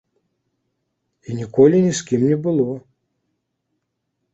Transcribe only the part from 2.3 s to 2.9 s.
не было.